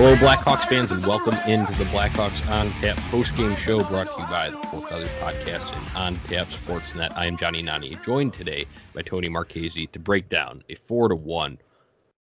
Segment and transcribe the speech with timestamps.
[0.00, 4.28] Hello, Blackhawks fans, and welcome into the Blackhawks On Tap post-game show brought to you
[4.28, 7.10] by the Four Feathers Podcast and On Tap Sportsnet.
[7.16, 11.16] I am Johnny Nani, joined today by Tony Marchese to break down a four to
[11.16, 11.58] one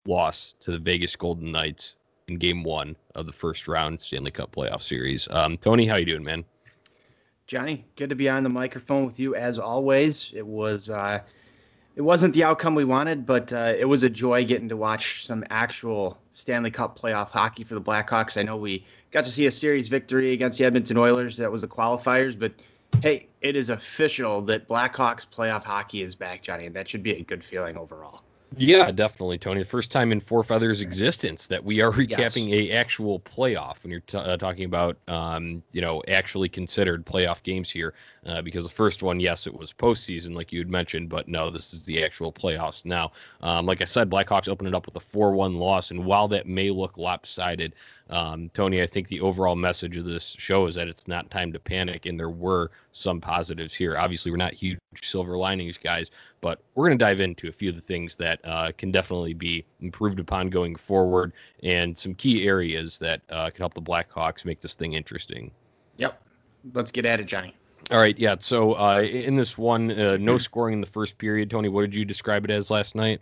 [0.05, 1.95] loss to the Vegas Golden Knights
[2.27, 5.29] in Game One of the first round Stanley Cup playoff series.
[5.31, 6.43] Um, Tony, how you doing, man?
[7.47, 10.33] Johnny, good to be on the microphone with you as always.
[10.35, 11.21] It was uh,
[11.95, 15.25] it wasn't the outcome we wanted, but uh, it was a joy getting to watch
[15.25, 18.37] some actual Stanley Cup playoff hockey for the Blackhawks.
[18.37, 21.37] I know we got to see a series victory against the Edmonton Oilers.
[21.37, 22.51] That was the qualifiers, but
[23.03, 27.11] hey, it is official that Blackhawks playoff hockey is back, Johnny, and that should be
[27.11, 28.22] a good feeling overall.
[28.57, 29.61] Yeah, definitely, Tony.
[29.61, 32.71] The first time in Four Feathers existence that we are recapping yes.
[32.71, 33.83] a actual playoff.
[33.83, 37.93] When you're t- uh, talking about, um, you know, actually considered playoff games here,
[38.25, 41.49] uh, because the first one, yes, it was postseason, like you had mentioned, but no,
[41.49, 42.85] this is the actual playoffs.
[42.85, 46.27] Now, um, like I said, Blackhawks opened it up with a four-one loss, and while
[46.29, 47.75] that may look lopsided,
[48.13, 51.51] um, Tony, I think the overall message of this show is that it's not time
[51.51, 53.97] to panic, and there were some positives here.
[53.97, 57.69] Obviously, we're not huge silver linings guys, but we're going to dive into a few
[57.69, 61.33] of the things that uh, can definitely be improved upon going forward,
[61.63, 65.49] and some key areas that uh, can help the Blackhawks make this thing interesting.
[65.97, 66.21] Yep,
[66.75, 67.55] let's get at it, Johnny.
[67.89, 68.35] All right, yeah.
[68.39, 71.49] So uh, in this one, uh, no scoring in the first period.
[71.49, 73.21] Tony, what did you describe it as last night?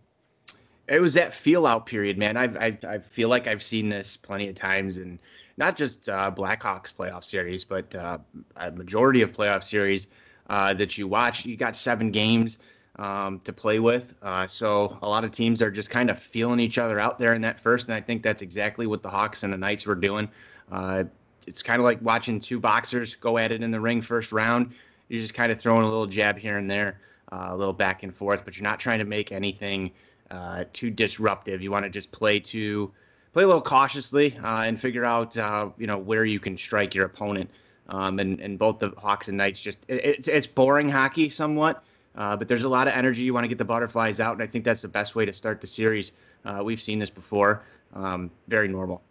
[0.88, 2.38] It was that feel out period, man.
[2.38, 5.20] I've, I, I feel like I've seen this plenty of times, and
[5.58, 8.18] not just uh, Blackhawks playoff series, but uh,
[8.58, 10.08] a majority of playoff series
[10.50, 11.46] uh, that you watch.
[11.46, 12.60] You got seven games
[12.98, 16.60] um, to play with, uh, so a lot of teams are just kind of feeling
[16.60, 19.44] each other out there in that first, and I think that's exactly what the Hawks
[19.44, 20.30] and the Knights were doing.
[20.72, 21.06] Uh,
[21.48, 24.76] it's kind of like watching two boxers go at it in the ring first round.
[25.10, 27.00] You're just kind of throwing a little jab here and there,
[27.32, 29.92] uh, a little back and forth, but you're not trying to make anything
[30.32, 31.62] uh, too disruptive.
[31.62, 32.92] You want to just play to
[33.34, 36.96] play a little cautiously uh, and figure out uh, you know where you can strike
[36.96, 37.50] your opponent.
[37.90, 41.84] Um, and and both the Hawks and Knights just it, it's it's boring hockey somewhat,
[42.16, 43.24] uh, but there's a lot of energy.
[43.24, 45.34] You want to get the butterflies out, and I think that's the best way to
[45.34, 46.14] start the series.
[46.46, 47.64] Uh, we've seen this before.
[47.94, 49.02] Um, very normal.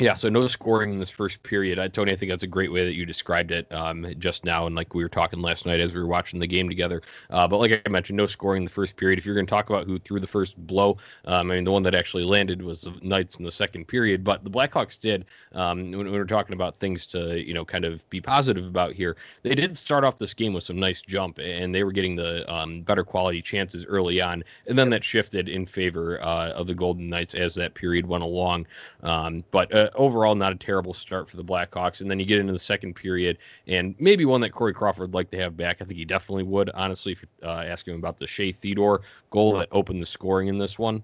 [0.00, 1.78] Yeah, so no scoring in this first period.
[1.78, 4.66] I, Tony, I think that's a great way that you described it um, just now,
[4.66, 7.00] and like we were talking last night as we were watching the game together.
[7.30, 9.20] Uh, but like I mentioned, no scoring in the first period.
[9.20, 11.70] If you're going to talk about who threw the first blow, um, I mean, the
[11.70, 14.24] one that actually landed was the Knights in the second period.
[14.24, 15.26] But the Blackhawks did.
[15.52, 18.94] Um, when, when we're talking about things to you know kind of be positive about
[18.94, 22.16] here, they did start off this game with some nice jump, and they were getting
[22.16, 26.66] the um, better quality chances early on, and then that shifted in favor uh, of
[26.66, 28.66] the Golden Knights as that period went along.
[29.04, 32.00] Um, but uh, uh, overall, not a terrible start for the Blackhawks.
[32.00, 35.14] And then you get into the second period, and maybe one that Corey Crawford would
[35.14, 35.78] like to have back.
[35.80, 39.02] I think he definitely would, honestly, if you uh, ask him about the Shea Theodore
[39.30, 41.02] goal that opened the scoring in this one.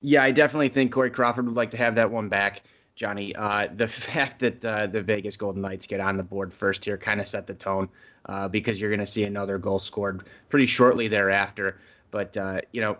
[0.00, 2.62] Yeah, I definitely think Corey Crawford would like to have that one back.
[2.94, 6.84] Johnny, uh, the fact that uh, the Vegas Golden Knights get on the board first
[6.84, 7.88] here kind of set the tone
[8.26, 11.78] uh, because you're going to see another goal scored pretty shortly thereafter.
[12.10, 12.96] But, uh, you know,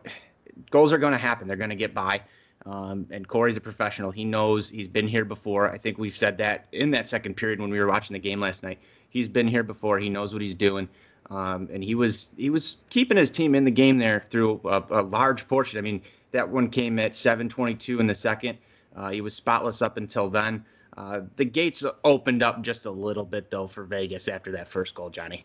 [0.70, 1.48] goals are going to happen.
[1.48, 2.22] They're going to get by.
[2.64, 4.10] Um, and Corey's a professional.
[4.10, 5.70] He knows he's been here before.
[5.70, 8.40] I think we've said that in that second period when we were watching the game
[8.40, 8.78] last night.
[9.10, 9.98] He's been here before.
[9.98, 10.88] He knows what he's doing.
[11.30, 14.82] Um, and he was he was keeping his team in the game there through a,
[14.90, 15.78] a large portion.
[15.78, 16.02] I mean,
[16.32, 18.58] that one came at 7:22 in the second.
[18.94, 20.64] Uh, he was spotless up until then.
[20.96, 24.94] Uh, the gates opened up just a little bit though for Vegas after that first
[24.94, 25.44] goal, Johnny.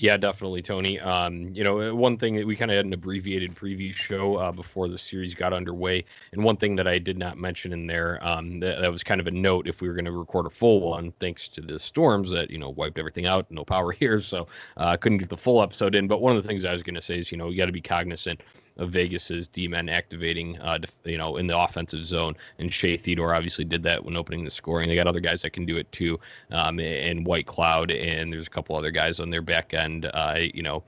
[0.00, 0.98] Yeah, definitely, Tony.
[0.98, 4.36] Um, you know, uh, one thing that we kind of had an abbreviated preview show
[4.36, 7.86] uh, before the series got underway, and one thing that I did not mention in
[7.86, 10.46] there um, that, that, was kind of a note if we were going to record
[10.46, 13.92] a full one, thanks to the storms that you know wiped everything out, no power
[14.00, 14.46] here, so
[14.78, 16.08] I uh, couldn't get the full episode in.
[16.08, 17.66] But one of the things I was going to say is, you know, you got
[17.66, 18.40] to be cognizant
[18.80, 22.34] of Vegas's D-men activating, uh, you know, in the offensive zone.
[22.58, 24.88] And Shea Theodore obviously did that when opening the scoring.
[24.88, 26.18] They got other guys that can do it too,
[26.50, 30.10] um, and Whitecloud, and there's a couple other guys on their back end.
[30.12, 30.82] Uh, you know,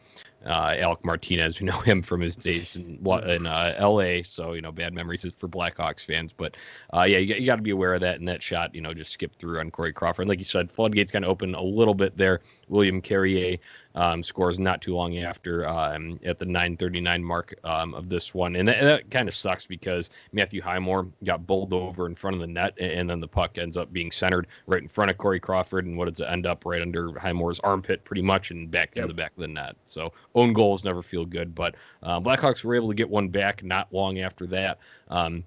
[0.47, 4.23] uh, Alec Martinez, we know him from his days in, in uh, L.A.
[4.23, 6.33] So you know, bad memories for Blackhawks fans.
[6.33, 6.57] But
[6.93, 8.19] uh, yeah, you, you got to be aware of that.
[8.19, 10.23] And that shot, you know, just skipped through on Corey Crawford.
[10.23, 12.41] And like you said, floodgates kind of open a little bit there.
[12.69, 13.59] William Carrier
[13.95, 18.57] um, scores not too long after um, at the 9:39 mark um, of this one,
[18.57, 22.41] and that, that kind of sucks because Matthew Highmore got bowled over in front of
[22.41, 25.41] the net, and then the puck ends up being centered right in front of Corey
[25.41, 28.91] Crawford, and what does it end up right under Highmore's armpit, pretty much, and back
[28.95, 29.05] yep.
[29.05, 29.77] into the back of the net.
[29.87, 33.63] So own goals never feel good, but uh, Blackhawks were able to get one back
[33.63, 34.79] not long after that.
[35.09, 35.45] Um,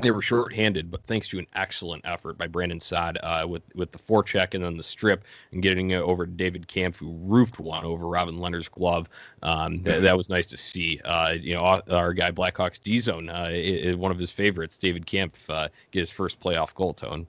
[0.00, 3.92] they were short-handed, but thanks to an excellent effort by Brandon Saad uh, with with
[3.92, 7.58] the forecheck and then the strip and getting it over to David Kampf, who roofed
[7.58, 9.08] one over Robin Lehner's glove.
[9.42, 11.00] Um, th- that was nice to see.
[11.04, 15.50] Uh, you know, our guy Blackhawks D zone, uh, one of his favorites, David Kampf
[15.50, 16.92] uh, get his first playoff goal.
[16.92, 17.26] Tone.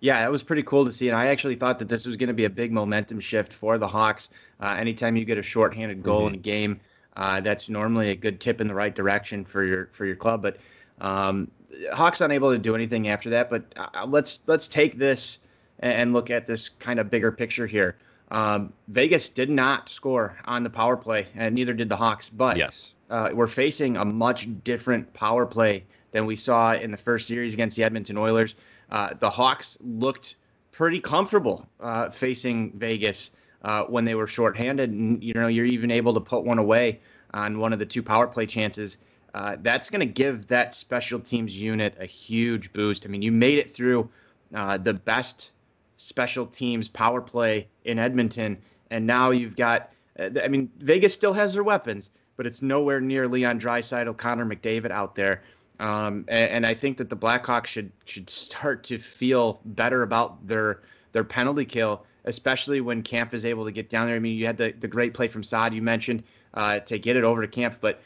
[0.00, 2.28] Yeah, it was pretty cool to see, and I actually thought that this was going
[2.28, 4.28] to be a big momentum shift for the Hawks.
[4.60, 6.34] Uh, anytime you get a short-handed goal mm-hmm.
[6.34, 6.80] in a game,
[7.16, 10.42] uh, that's normally a good tip in the right direction for your for your club.
[10.42, 10.56] But
[11.00, 11.50] um,
[11.92, 13.50] Hawks unable to do anything after that.
[13.50, 15.38] But uh, let's let's take this
[15.80, 17.96] and look at this kind of bigger picture here.
[18.30, 22.28] Um, Vegas did not score on the power play, and neither did the Hawks.
[22.28, 26.96] But yes, uh, we're facing a much different power play than we saw in the
[26.96, 28.54] first series against the Edmonton Oilers.
[28.90, 30.36] Uh, the Hawks looked
[30.72, 33.30] pretty comfortable uh, facing Vegas
[33.62, 37.00] uh, when they were shorthanded, and you know you're even able to put one away
[37.34, 38.98] on one of the two power play chances.
[39.34, 43.04] Uh, that's going to give that special teams unit a huge boost.
[43.04, 44.08] I mean, you made it through
[44.54, 45.50] uh, the best
[45.98, 48.56] special teams power play in Edmonton,
[48.90, 49.90] and now you've got.
[50.18, 54.46] Uh, I mean, Vegas still has their weapons, but it's nowhere near Leon Draisaitl, Connor
[54.46, 55.42] McDavid out there.
[55.80, 60.44] Um, and, and, I think that the Blackhawks should should start to feel better about
[60.46, 60.82] their
[61.12, 64.16] their penalty kill, especially when Kampf is able to get down there.
[64.16, 67.16] I mean, you had the, the great play from Saad you mentioned uh, to get
[67.16, 68.00] it over to Kampf, but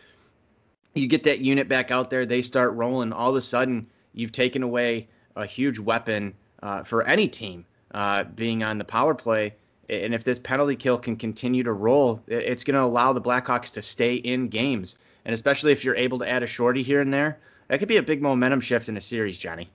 [0.95, 3.13] you get that unit back out there, they start rolling.
[3.13, 8.25] All of a sudden, you've taken away a huge weapon uh, for any team uh,
[8.25, 9.55] being on the power play.
[9.89, 13.73] And if this penalty kill can continue to roll, it's going to allow the Blackhawks
[13.75, 14.97] to stay in games.
[15.25, 17.97] And especially if you're able to add a shorty here and there, that could be
[17.97, 19.71] a big momentum shift in a series, Johnny.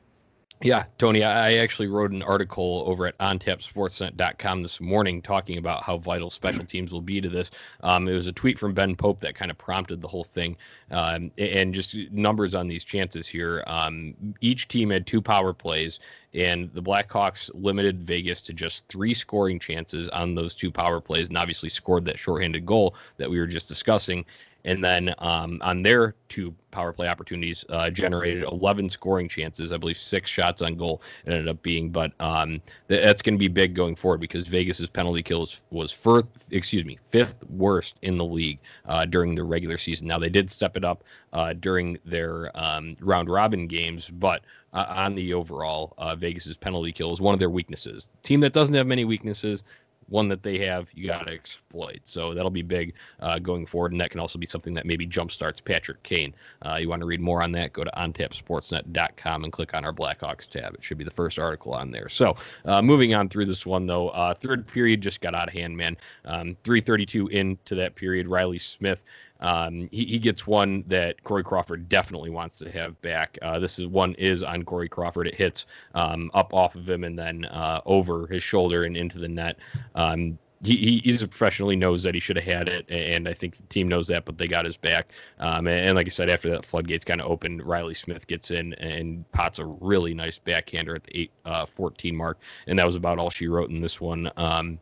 [0.64, 5.98] Yeah, Tony, I actually wrote an article over at ontapsportsnet.com this morning talking about how
[5.98, 7.52] vital special teams will be to this.
[7.82, 10.58] Um, it was a tweet from Ben Pope that kind of prompted the whole thing,
[10.90, 13.64] um, and just numbers on these chances here.
[13.68, 16.00] Um, each team had two power plays,
[16.34, 21.28] and the Blackhawks limited Vegas to just three scoring chances on those two power plays,
[21.28, 24.26] and obviously scored that shorthanded goal that we were just discussing
[24.68, 29.72] and then um, on their two power play opportunities, uh, generated 11 scoring chances.
[29.72, 33.40] I believe six shots on goal ended up being, but um, th- that's going to
[33.40, 38.18] be big going forward because Vegas's penalty kills was first, excuse me, fifth worst in
[38.18, 40.06] the league uh, during the regular season.
[40.06, 44.44] Now they did step it up uh, during their um, round robin games, but
[44.74, 48.10] uh, on the overall, uh, Vegas's penalty kill is one of their weaknesses.
[48.22, 49.64] Team that doesn't have many weaknesses
[50.10, 52.00] one that they have, you got to exploit.
[52.06, 55.08] So that'll be big uh, going forward, and that can also be something that maybe
[55.08, 56.34] jumpstarts Patrick Kane.
[56.66, 57.74] Uh, you want to read more on that?
[57.74, 60.74] Go to ontapsportsnet.com and click on our Blackhawks tab.
[60.76, 62.10] It should be the first article on there.
[62.10, 65.54] So uh, moving on through this one, though, uh, third period just got out of
[65.54, 65.98] hand, man.
[66.26, 69.04] Um, 332 into that period, Reilly Smith
[69.40, 73.38] um, he, he gets one that Corey Crawford definitely wants to have back.
[73.42, 75.28] Uh, this is one is on Corey Crawford.
[75.28, 79.20] It hits um, up off of him and then uh, over his shoulder and into
[79.20, 79.58] the net.
[79.96, 81.70] Um, he, he's a professional.
[81.70, 84.26] He knows that he should have had it, and I think the team knows that,
[84.26, 85.12] but they got his back.
[85.40, 88.52] Um, and, and, like I said, after that floodgates kind of opened, Reilly Smith gets
[88.52, 92.40] in and pots a really nice backhander at the 8 uh, 14 mark.
[92.66, 94.32] And that was about all she wrote in this one.
[94.38, 94.80] Um,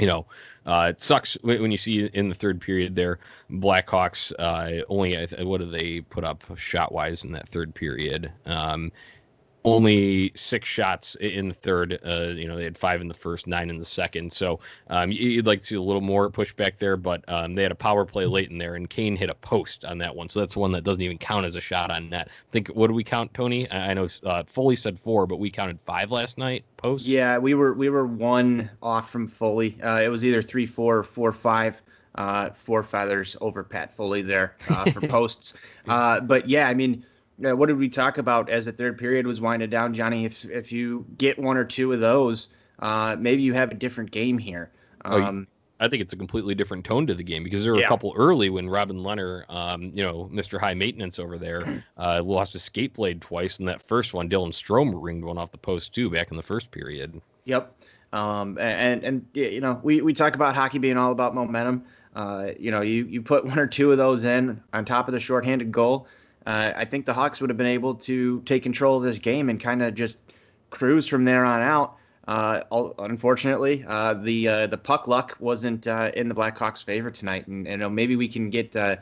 [0.00, 0.26] you know,
[0.66, 3.18] uh, it sucks when you see in the third period there,
[3.50, 5.14] Blackhawks uh, only
[5.44, 8.32] what do they put up shot wise in that third period?
[8.46, 8.92] Um,
[9.64, 11.98] only six shots in the third.
[12.04, 14.32] Uh, you know, they had five in the first, nine in the second.
[14.32, 17.72] So um, you'd like to see a little more pushback there, but um, they had
[17.72, 20.28] a power play late in there, and Kane hit a post on that one.
[20.28, 22.28] So that's one that doesn't even count as a shot on net.
[22.28, 23.70] I think what do we count, Tony?
[23.70, 26.64] I know uh, Foley said four, but we counted five last night.
[26.76, 27.06] Post.
[27.06, 29.78] Yeah, we were we were one off from Foley.
[29.82, 31.82] Uh, it was either three, four, or four, five.
[32.16, 35.54] Uh, four feathers over Pat Foley there uh, for posts.
[35.86, 37.04] Uh, but yeah, I mean
[37.44, 40.24] uh, what did we talk about as the third period was winding down, Johnny?
[40.24, 42.48] If if you get one or two of those,
[42.80, 44.70] uh, maybe you have a different game here.
[45.04, 47.80] Um, oh, I think it's a completely different tone to the game because there were
[47.80, 47.86] yeah.
[47.86, 50.60] a couple early when Robin Lehner, um, you know, Mr.
[50.60, 53.58] High Maintenance over there, uh, lost a skate blade twice.
[53.58, 56.42] And that first one, Dylan Strome ringed one off the post too back in the
[56.42, 57.20] first period.
[57.46, 57.74] Yep.
[58.12, 61.84] Um, and and you know, we we talk about hockey being all about momentum.
[62.14, 65.14] Uh, you know, you you put one or two of those in on top of
[65.14, 66.06] the shorthanded goal
[66.46, 69.50] uh, I think the Hawks would have been able to take control of this game
[69.50, 70.20] and kind of just
[70.70, 71.96] cruise from there on out.
[72.26, 72.62] Uh,
[72.98, 77.66] unfortunately, uh, the uh, the puck luck wasn't uh, in the Blackhawks' favor tonight, and,
[77.66, 78.96] and maybe we can get uh,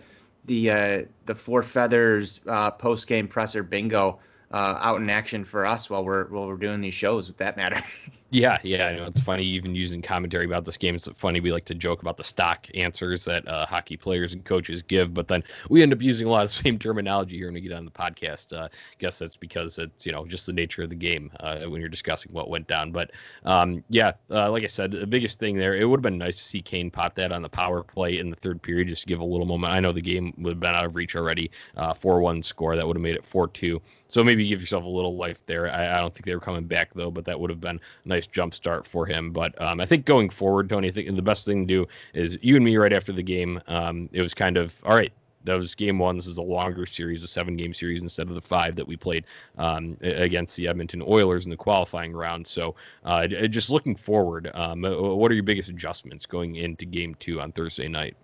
[0.47, 2.41] the the four feathers
[2.79, 4.19] post game presser bingo
[4.53, 7.29] out in action for us while we're while we're doing these shows.
[7.29, 7.83] With that matter.
[8.31, 10.95] Yeah, yeah, I know it's funny even using commentary about this game.
[10.95, 14.45] It's funny we like to joke about the stock answers that uh, hockey players and
[14.45, 17.47] coaches give, but then we end up using a lot of the same terminology here
[17.47, 18.53] when we get on the podcast.
[18.53, 18.69] Uh, I
[18.99, 21.89] guess that's because it's you know just the nature of the game uh, when you're
[21.89, 22.93] discussing what went down.
[22.93, 23.13] But
[23.47, 26.37] um, yeah, uh, like I said, the biggest thing there, it would have been nice
[26.37, 29.07] to see Kane pop that on the power play in the third period just to
[29.09, 29.73] give a little moment.
[29.73, 32.77] I know the game would have been out of reach already, uh, four one score
[32.77, 33.81] that would have made it four two.
[34.09, 35.71] So maybe give yourself a little life there.
[35.71, 38.09] I, I don't think they were coming back though, but that would have been a
[38.09, 39.33] nice jump start for him.
[39.33, 42.39] But um, I think going forward, Tony, I think the best thing to do is
[42.43, 43.61] you and me right after the game.
[43.69, 45.13] Um, it was kind of all right.
[45.45, 46.17] That was game one.
[46.17, 48.97] This is a longer series, a seven game series instead of the five that we
[48.97, 49.25] played
[49.57, 52.47] um, against the Edmonton Oilers in the qualifying round.
[52.47, 52.75] So,
[53.05, 57.41] uh, just looking forward, um, uh, what are your biggest adjustments going into game two
[57.41, 58.17] on Thursday night?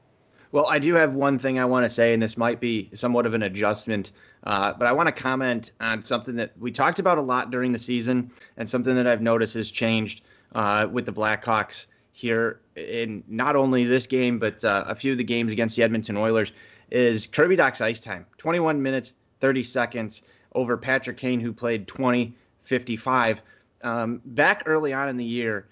[0.55, 3.27] Well, I do have one thing I want to say, and this might be somewhat
[3.27, 4.13] of an adjustment,
[4.45, 7.73] uh, but I want to comment on something that we talked about a lot during
[7.73, 10.23] the season, and something that I've noticed has changed
[10.55, 15.19] uh, with the Blackhawks here in not only this game, but uh, a few of
[15.19, 16.53] the games against the Edmonton Oilers.
[16.93, 20.23] Is Kirby Dach's ice time 21 minutes, 30 seconds
[20.55, 22.33] over Patrick Kane, who played 20,
[22.63, 23.43] 55.
[23.83, 25.67] Um, back early on in the year,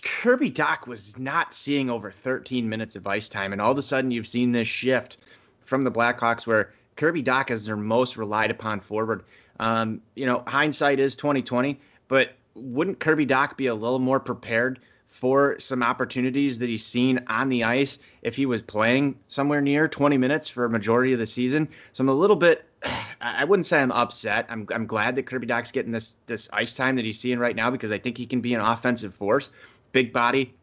[0.00, 3.82] Kirby Dach was not seeing over 13 minutes of ice time, and all of a
[3.82, 5.18] sudden you've seen this shift
[5.60, 9.24] from the Blackhawks where Kirby Dach is their most relied upon forward.
[9.60, 14.80] Um, you know, hindsight is 2020, but wouldn't Kirby Dach be a little more prepared
[15.08, 19.86] for some opportunities that he's seen on the ice if he was playing somewhere near
[19.86, 21.68] 20 minutes for a majority of the season?
[21.92, 22.64] So I'm a little bit
[23.20, 24.46] I wouldn't say I'm upset.
[24.48, 27.54] I'm, I'm glad that Kirby Dach's getting this this ice time that he's seeing right
[27.54, 29.50] now because I think he can be an offensive force
[29.92, 30.54] big body.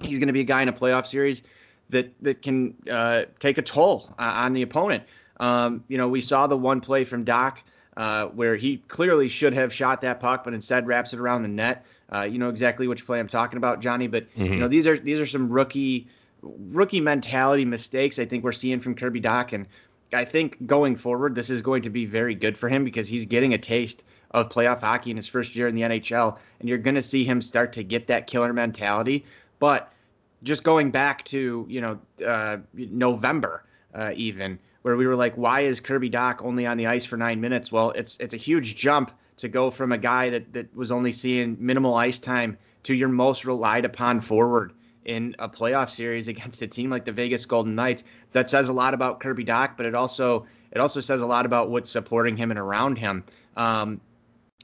[0.00, 1.42] He's going to be a guy in a playoff series
[1.90, 5.02] that that can uh, take a toll uh, on the opponent.
[5.40, 7.58] Um, you know, we saw the one play from Dach
[7.96, 11.48] uh, where he clearly should have shot that puck, but instead wraps it around the
[11.48, 11.84] net.
[12.12, 14.06] Uh, you know exactly which play I'm talking about, Johnny.
[14.06, 14.52] But mm-hmm.
[14.52, 16.06] you know, these are these are some rookie
[16.42, 19.66] rookie mentality mistakes I think we're seeing from Kirby Dach, and
[20.12, 23.24] I think going forward, this is going to be very good for him because he's
[23.24, 26.78] getting a taste of playoff hockey in his first year in the NHL, and you're
[26.78, 29.24] going to see him start to get that killer mentality.
[29.58, 29.92] But
[30.42, 33.64] just going back to you know uh, November,
[33.94, 37.16] uh, even where we were like, why is Kirby Dach only on the ice for
[37.16, 37.72] nine minutes?
[37.72, 41.12] Well, it's it's a huge jump to go from a guy that that was only
[41.12, 44.72] seeing minimal ice time to your most relied upon forward
[45.04, 48.04] in a playoff series against a team like the Vegas Golden Knights.
[48.32, 51.46] That says a lot about Kirby Dach, but it also it also says a lot
[51.46, 53.24] about what's supporting him and around him.
[53.56, 54.00] Um,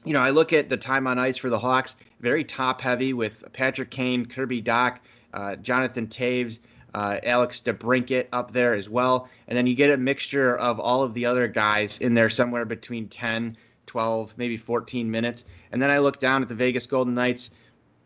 [0.03, 3.13] you know, I look at the time on ice for the Hawks, very top heavy
[3.13, 4.97] with Patrick Kane, Kirby Dach,
[5.33, 6.59] uh, Jonathan Toews,
[6.93, 9.29] uh, Alex DeBrincat up there as well.
[9.47, 12.65] And then you get a mixture of all of the other guys in there somewhere
[12.65, 13.55] between 10,
[13.85, 15.45] 12, maybe 14 minutes.
[15.71, 17.51] And then I look down at the Vegas Golden Knights,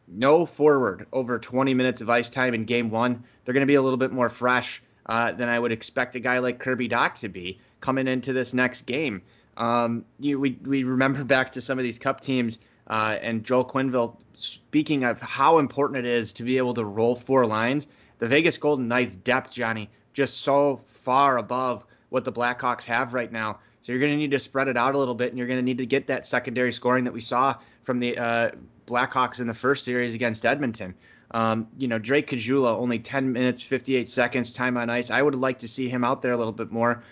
[0.08, 3.24] no forward over 20 minutes of ice time in game one.
[3.44, 6.20] They're going to be a little bit more fresh uh, than I would expect a
[6.20, 9.22] guy like Kirby Dach to be coming into this next game.
[9.58, 13.66] Um, you, we we remember back to some of these Cup teams uh, and Joel
[13.66, 17.88] Quenneville speaking of how important it is to be able to roll four lines.
[18.20, 23.32] The Vegas Golden Knights depth, Johnny, just so far above what the Blackhawks have right
[23.32, 23.60] now.
[23.82, 25.60] So you're going to need to spread it out a little bit, and you're going
[25.60, 28.52] to need to get that secondary scoring that we saw from the uh,
[28.88, 30.96] Blackhawks in the first series against Edmonton.
[31.32, 35.10] Um, you know, Drake Caggiula, only 10 minutes, 58 seconds time on ice.
[35.10, 37.04] I would like to see him out there a little bit more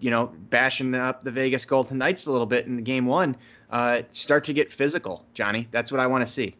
[0.00, 3.36] you know, bashing up the Vegas Golden Knights a little bit in game one,
[3.70, 5.68] uh, start to get physical, Johnny.
[5.70, 6.56] That's what I want to see.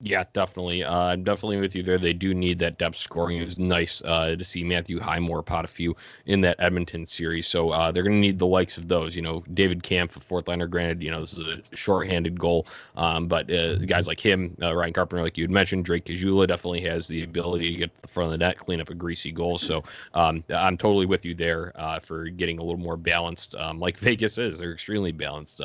[0.00, 0.84] Yeah, definitely.
[0.84, 1.98] Uh, I'm definitely with you there.
[1.98, 3.38] They do need that depth scoring.
[3.38, 7.48] It was nice uh, to see Matthew Highmore pot a few in that Edmonton series.
[7.48, 9.16] So uh, they're going to need the likes of those.
[9.16, 10.68] You know, David Kampf, a fourth liner.
[10.68, 14.72] Granted, you know this is a shorthanded goal, um, but uh, guys like him, uh,
[14.76, 18.02] Ryan Carpenter, like you had mentioned, Drake Caggiula definitely has the ability to get to
[18.02, 19.58] the front of the net, clean up a greasy goal.
[19.58, 19.82] So
[20.14, 23.98] um, I'm totally with you there uh, for getting a little more balanced, um, like
[23.98, 24.60] Vegas is.
[24.60, 25.60] They're extremely balanced.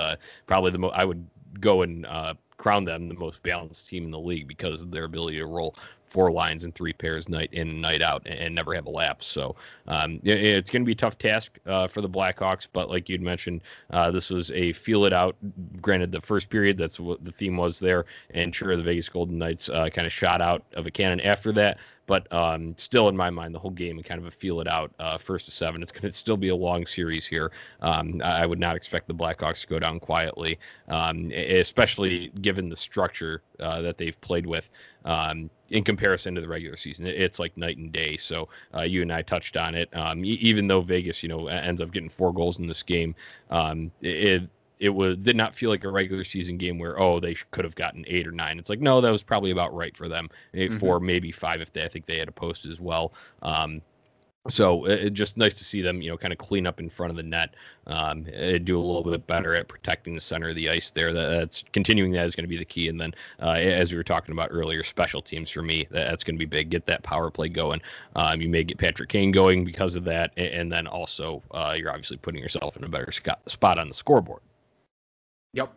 [0.48, 1.24] probably the most I would
[1.60, 2.08] go and
[2.64, 5.76] crown them the most balanced team in the league because of their ability to roll
[6.14, 8.90] four lines and three pairs night in and night out and, and never have a
[8.90, 9.26] lapse.
[9.26, 9.56] So
[9.88, 12.68] um, it, it's going to be a tough task uh, for the Blackhawks.
[12.72, 15.36] But like you'd mentioned, uh, this was a feel it out.
[15.82, 18.06] Granted, the first period, that's what the theme was there.
[18.30, 21.52] And sure, the Vegas Golden Knights uh, kind of shot out of a cannon after
[21.54, 21.80] that.
[22.06, 24.68] But um, still, in my mind, the whole game and kind of a feel it
[24.68, 25.82] out uh, first to seven.
[25.82, 27.52] It's going to still be a long series here.
[27.82, 32.76] Um, I would not expect the Blackhawks to go down quietly, um, especially given the
[32.76, 34.70] structure uh, that they've played with
[35.06, 37.08] um, in comparison to the regular season.
[37.08, 38.18] It's like night and day.
[38.18, 39.90] So uh, you and I touched on it.
[39.96, 43.16] Um, e- even though Vegas, you know, ends up getting four goals in this game,
[43.50, 44.44] um, it
[44.80, 47.76] it was did not feel like a regular season game where oh they could have
[47.76, 48.60] gotten eight or nine.
[48.60, 50.30] It's like no, that was probably about right for them.
[50.54, 50.78] Eh, mm-hmm.
[50.78, 53.14] For maybe five if they I think they had a post as well.
[53.42, 53.82] Um,
[54.50, 57.12] so it, just nice to see them, you know, kind of clean up in front
[57.12, 57.56] of the net,
[57.88, 58.24] um,
[58.64, 61.14] do a little bit better at protecting the center of the ice there.
[61.14, 62.90] That, that's continuing that is going to be the key.
[62.90, 66.26] And then, uh, as we were talking about earlier, special teams for me, that, that's
[66.26, 66.70] going to be big.
[66.70, 67.82] Get that power play going.
[68.18, 71.76] Um, you may get Patrick Kane going because of that, and, and then also uh,
[71.78, 74.42] you're obviously putting yourself in a better spot on the scoreboard.
[75.54, 75.74] Yep,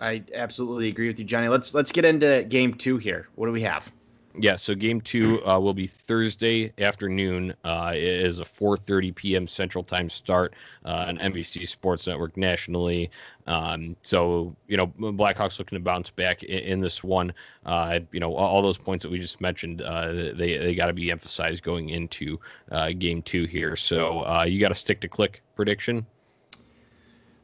[0.00, 1.48] I absolutely agree with you, Johnny.
[1.48, 3.28] Let's let's get into game two here.
[3.36, 3.90] What do we have?
[4.38, 7.52] Yeah, so game two uh, will be Thursday afternoon.
[7.64, 9.46] Uh, it is a 4:30 p.m.
[9.46, 10.54] Central Time start
[10.86, 13.10] uh, on NBC Sports Network nationally.
[13.46, 17.34] Um, so you know, Blackhawks looking to bounce back in, in this one.
[17.66, 20.94] Uh, you know, all, those points that we just mentioned, uh, they they got to
[20.94, 23.76] be emphasized going into uh, game two here.
[23.76, 26.06] So you got to stick to click prediction.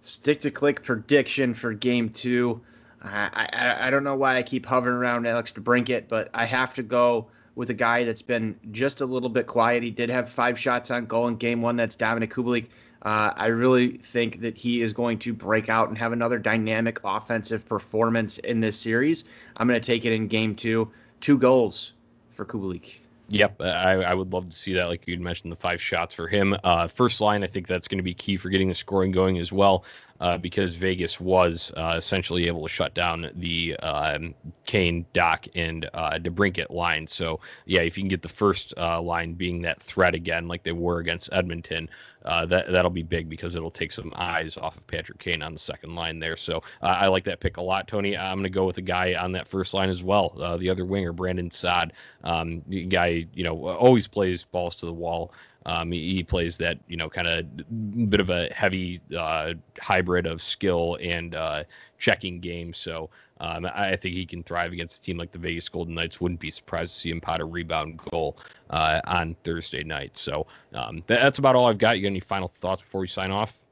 [0.01, 2.63] Stick to click prediction for game two.
[3.13, 6.75] I, I, I don't know why I keep hovering around Alex DeBrincat, but I have
[6.75, 9.83] to go with a guy that's been just a little bit quiet.
[9.83, 11.77] He did have five shots on goal in game one.
[11.77, 12.67] That's Dominik Kubalik.
[13.03, 17.01] Uh, I really think that he is going to break out and have another dynamic
[17.05, 19.25] offensive performance in this series.
[19.57, 20.91] I'm going to take it in game two.
[21.21, 21.95] Two goals
[22.31, 22.99] for Kubalik.
[23.31, 24.87] Yep, I, I would love to see that.
[24.87, 26.57] Like you'd mentioned, the five shots for him.
[26.65, 29.39] Uh, first line, I think that's going to be key for getting the scoring going
[29.39, 29.85] as well
[30.21, 34.35] uh, because Vegas was uh, essentially able to shut down the um,
[34.65, 37.07] Kane, Dach, and uh, DeBrincat line.
[37.07, 40.63] So, yeah, if you can get the first uh, line being that threat again, like
[40.63, 41.89] they were against Edmonton,
[42.25, 45.53] uh, that that'll be big because it'll take some eyes off of Patrick Kane on
[45.53, 46.37] the second line there.
[46.37, 48.17] So I like that pick a lot, Tony.
[48.17, 50.69] I'm going to go with a guy on that first line as well, uh, the
[50.69, 51.93] other winger, Brandon Saad.
[52.25, 55.33] Um, the guy, you know, always plays balls to the wall.
[55.69, 60.41] Um, he, plays that you know kind of bit of a heavy uh, hybrid of
[60.41, 61.65] skill and uh,
[61.99, 62.73] checking game.
[62.73, 65.95] So um, I, I, think he can thrive against a team like the Vegas Golden
[65.95, 66.23] Knights.
[66.23, 68.39] Wouldn't be surprised to see him pot a rebound goal
[68.71, 70.17] uh, on Thursday night.
[70.17, 71.97] So um, that's about all I've got.
[71.97, 73.65] You got any final thoughts before we sign off?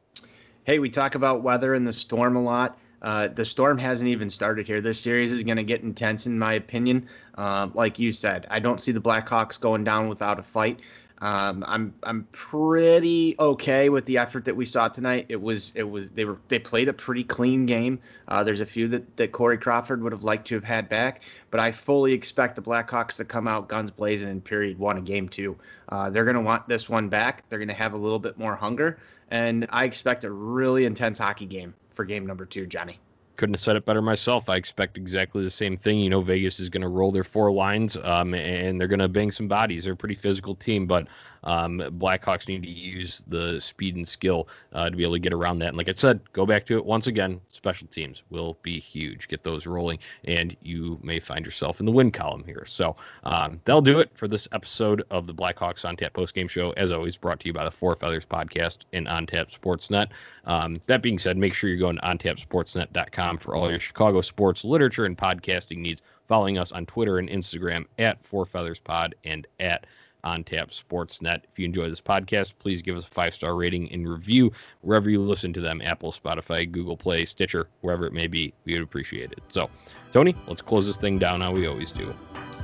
[0.65, 2.79] Hey, we talk about weather and the storm a lot.
[3.03, 4.81] Uh, the storm hasn't even started here.
[4.81, 7.09] This series is going to get intense, in my opinion.
[7.37, 10.81] Uh, like you said, I don't see the Blackhawks going down without a fight.
[11.23, 15.27] Um, I'm I'm pretty okay with the effort that we saw tonight.
[15.29, 17.99] It was it was they were they played a pretty clean game.
[18.29, 21.23] Uh, there's a few that that Corey Crawford would have liked to have had back,
[21.51, 25.05] but I fully expect the Blackhawks to come out guns blazing in period one of
[25.05, 25.57] game two.
[25.89, 27.49] Uh, they're going to want this one back.
[27.49, 28.99] They're going to have a little bit more hunger,
[29.31, 32.99] and I expect a really intense hockey game for game number two, Johnny
[33.37, 34.49] couldn't have said it better myself.
[34.49, 35.99] I expect exactly the same thing.
[35.99, 39.09] You know, Vegas is going to roll their four lines, um, and they're going to
[39.09, 39.85] bang some bodies.
[39.85, 41.07] They're a pretty physical team, but
[41.45, 45.33] um, Blackhawks need to use the speed and skill uh, to be able to get
[45.33, 45.69] around that.
[45.69, 47.41] And like I said, go back to it once again.
[47.49, 49.29] Special teams will be huge.
[49.29, 52.65] Get those rolling, and you may find yourself in the win column here.
[52.67, 56.49] So um, that'll do it for this episode of the Blackhawks on Tap Post Game
[56.49, 56.71] Show.
[56.73, 60.09] As always, brought to you by the Four Feathers Podcast and On Tap Sportsnet.
[60.47, 64.65] Um, that being said, make sure you're going to ontapsportsnet.com for all your Chicago sports
[64.65, 66.03] literature and podcasting needs.
[66.29, 69.87] Following us on Twitter and Instagram at Four Feathers Pod and at
[70.25, 71.43] on Tap Sportsnet.
[71.51, 75.09] If you enjoy this podcast, please give us a five star rating and review wherever
[75.09, 78.53] you listen to them Apple, Spotify, Google Play, Stitcher, wherever it may be.
[78.65, 79.41] We would appreciate it.
[79.49, 79.71] So,
[80.13, 82.15] Tony, let's close this thing down how we always do.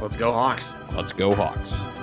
[0.00, 0.72] Let's go, Hawks.
[0.94, 2.01] Let's go, Hawks.